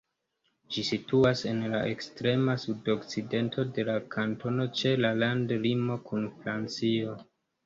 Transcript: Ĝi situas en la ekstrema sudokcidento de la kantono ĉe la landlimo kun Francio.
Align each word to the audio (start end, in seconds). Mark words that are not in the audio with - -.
Ĝi 0.75 0.83
situas 0.85 1.43
en 1.51 1.59
la 1.73 1.81
ekstrema 1.89 2.55
sudokcidento 2.63 3.67
de 3.77 3.85
la 3.91 3.99
kantono 4.17 4.67
ĉe 4.81 4.95
la 5.05 5.13
landlimo 5.21 6.01
kun 6.11 6.27
Francio. 6.41 7.17